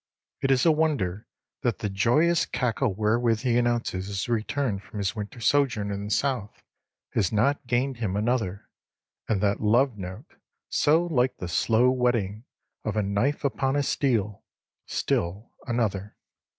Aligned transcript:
It 0.41 0.49
is 0.49 0.65
a 0.65 0.71
wonder 0.71 1.27
that 1.61 1.77
the 1.77 1.87
joyous 1.87 2.47
cackle 2.47 2.95
wherewith 2.95 3.41
he 3.41 3.55
announces 3.55 4.07
his 4.07 4.27
return 4.27 4.79
from 4.79 4.97
his 4.97 5.15
winter 5.15 5.39
sojourn 5.39 5.91
in 5.91 6.05
the 6.05 6.09
South 6.09 6.63
has 7.13 7.31
not 7.31 7.67
gained 7.67 7.97
him 7.97 8.15
another, 8.15 8.67
and 9.29 9.41
that 9.41 9.61
love 9.61 9.99
note, 9.99 10.39
so 10.69 11.05
like 11.05 11.37
the 11.37 11.47
slow 11.47 11.91
whetting 11.91 12.45
of 12.83 12.95
a 12.97 13.03
knife 13.03 13.43
upon 13.43 13.75
a 13.75 13.83
steel, 13.83 14.43
still 14.87 15.51
another. 15.67 16.15